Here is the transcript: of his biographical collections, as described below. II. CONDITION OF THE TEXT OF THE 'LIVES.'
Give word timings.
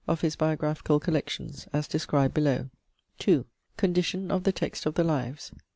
of 0.07 0.21
his 0.21 0.35
biographical 0.35 0.99
collections, 0.99 1.67
as 1.71 1.87
described 1.87 2.33
below. 2.33 2.67
II. 3.27 3.45
CONDITION 3.77 4.31
OF 4.31 4.45
THE 4.45 4.51
TEXT 4.51 4.87
OF 4.87 4.95
THE 4.95 5.03
'LIVES.' 5.03 5.51